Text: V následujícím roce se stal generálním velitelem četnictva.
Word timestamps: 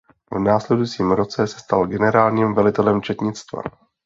V 0.31 0.39
následujícím 0.39 1.11
roce 1.11 1.47
se 1.47 1.59
stal 1.59 1.87
generálním 1.87 2.53
velitelem 2.55 3.01
četnictva. 3.01 3.61